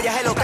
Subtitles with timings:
[0.00, 0.39] estrellas, el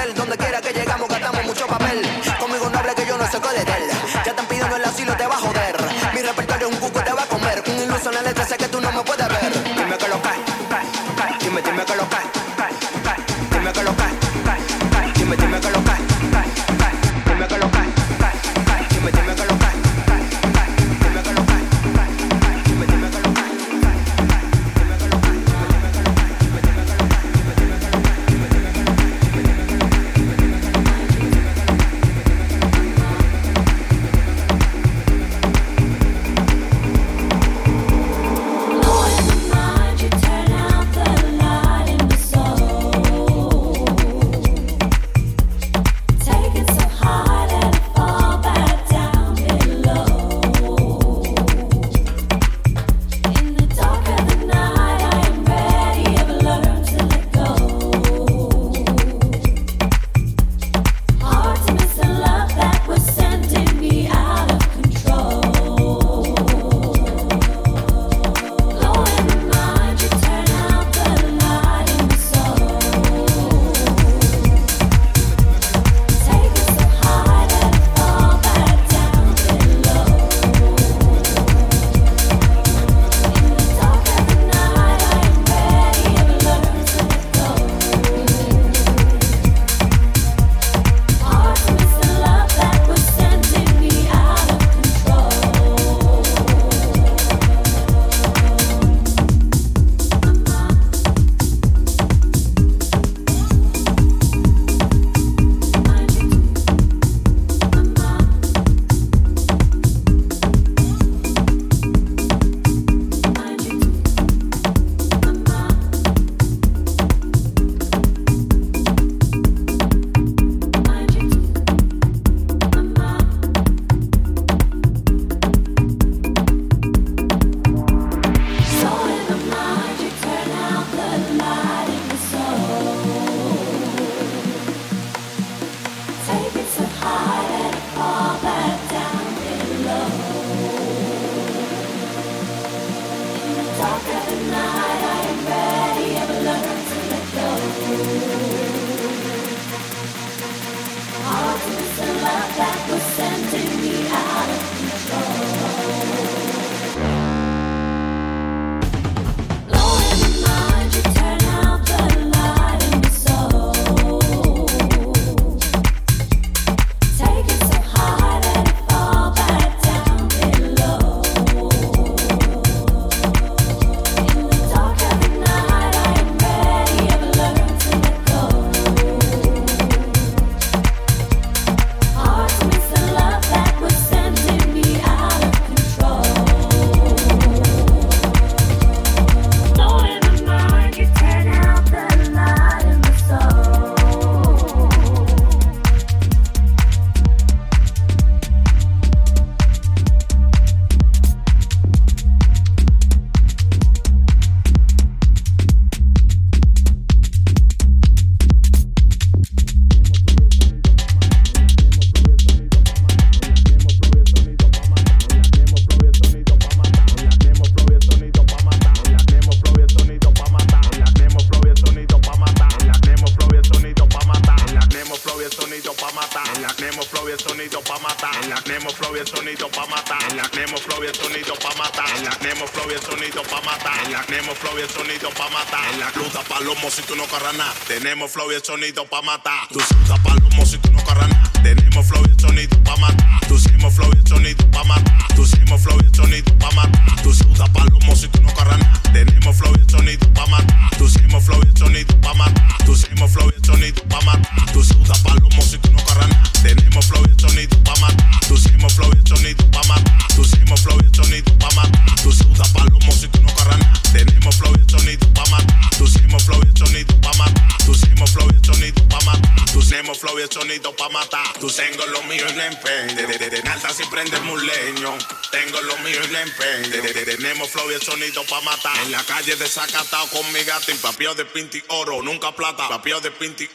[283.20, 283.68] de Pinti.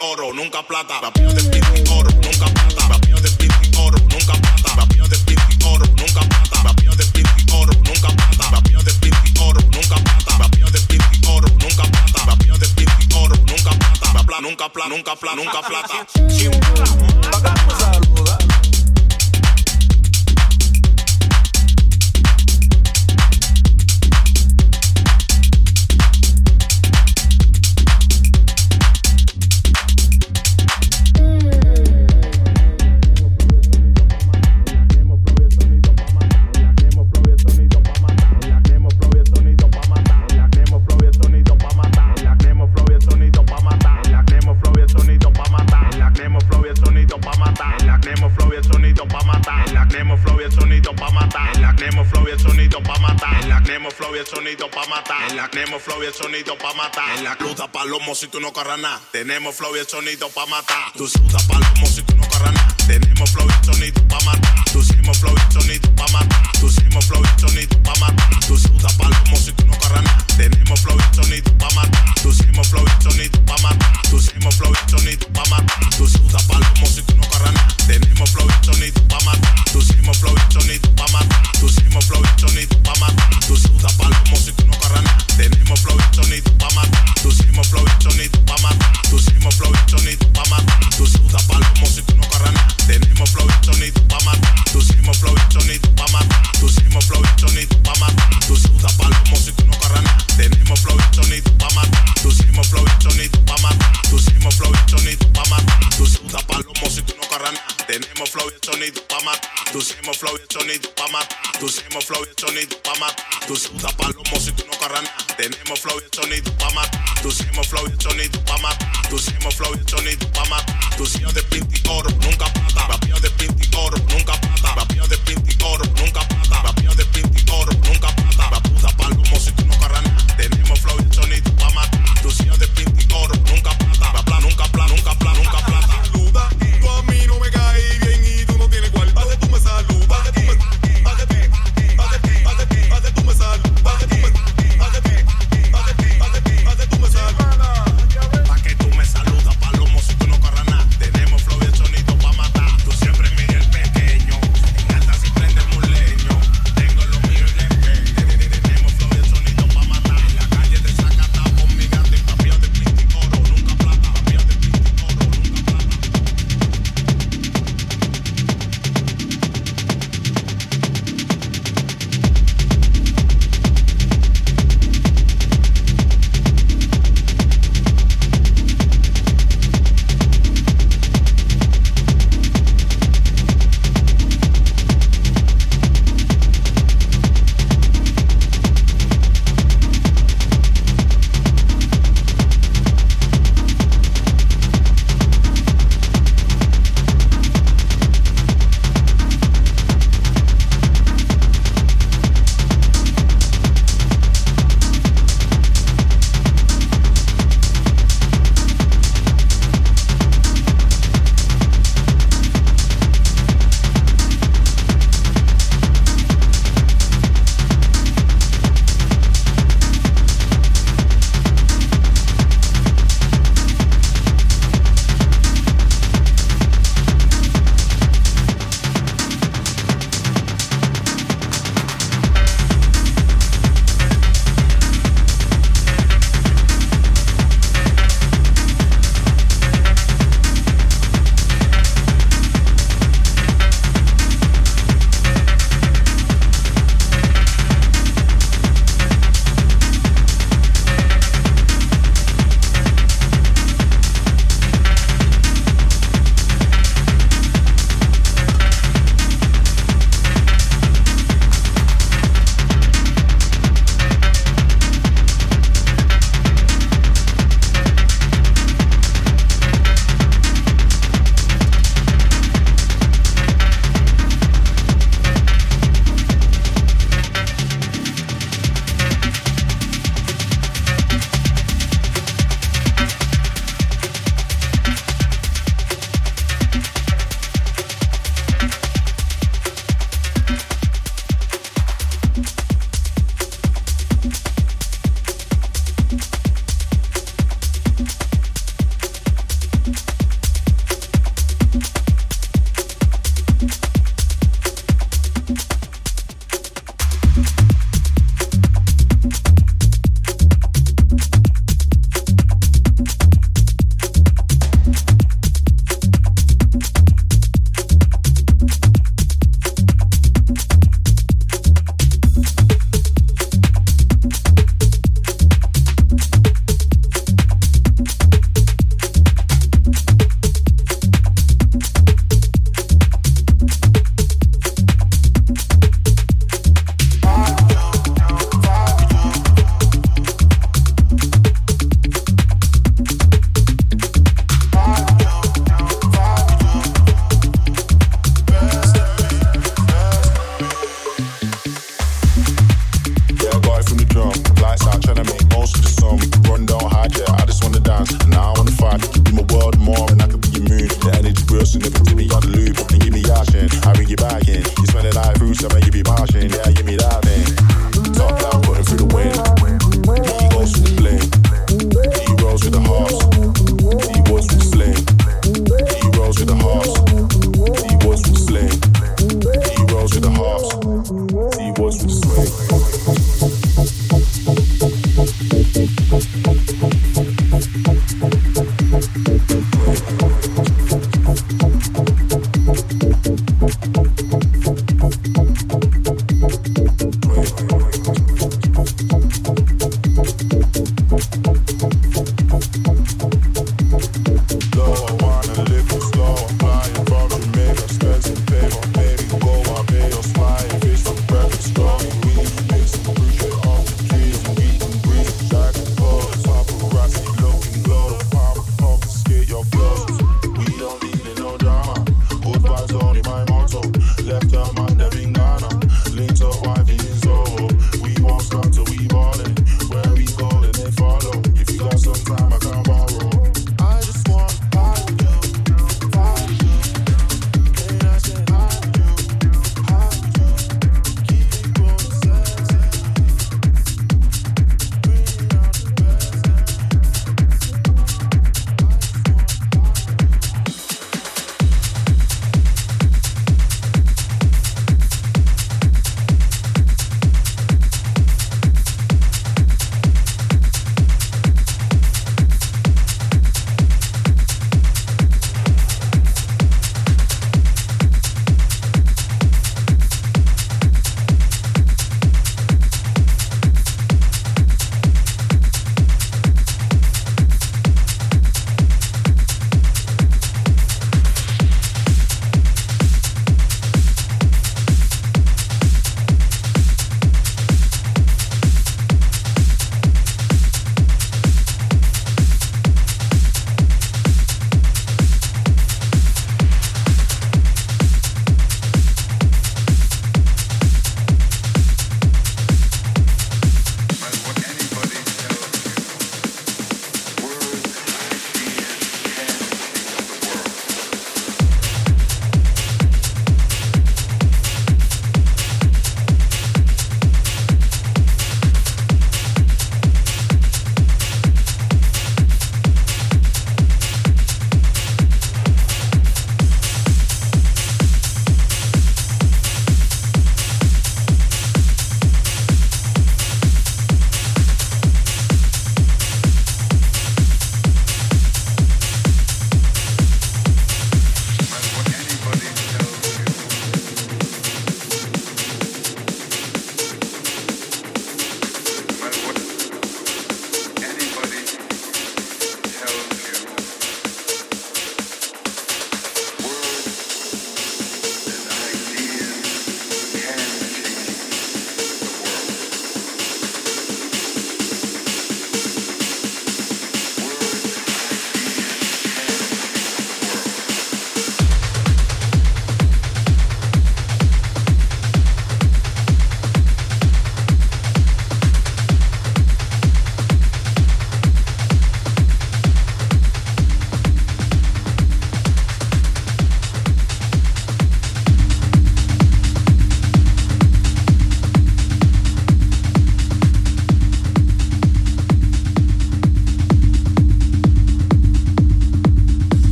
[59.42, 60.94] tenemos flow y el sonido pa' matar.
[60.96, 61.41] Tú sudas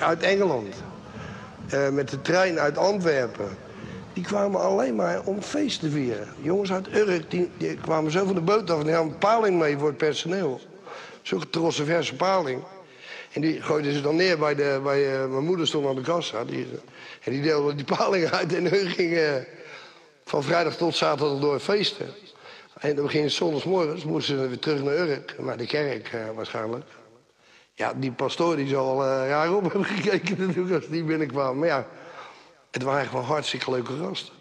[0.00, 0.74] uit Engeland,
[1.68, 3.48] eh, met de trein uit Antwerpen.
[4.12, 6.28] Die kwamen alleen maar om feest te vieren.
[6.42, 9.18] Jongens uit Urk die, die kwamen zo van de boot af en die hadden een
[9.18, 10.60] paling mee voor het personeel.
[11.22, 12.62] Zo'n trosse verse paling.
[13.32, 16.00] En die gooiden ze dan neer bij, de, bij eh, mijn moeder stond aan de
[16.00, 16.44] kassa.
[16.44, 16.66] Die,
[17.22, 19.46] en die deelde die paling uit en hun gingen
[20.24, 22.06] van vrijdag tot zaterdag door feesten.
[22.78, 26.84] En dan begin zondagsmorgens moesten ze weer terug naar Urk, naar de kerk eh, waarschijnlijk.
[27.78, 31.58] Ja, die pastoor die zal uh, raar op hebben gekeken natuurlijk als die binnenkwam.
[31.58, 31.86] Maar ja,
[32.70, 34.34] het waren gewoon hartstikke leuke gasten.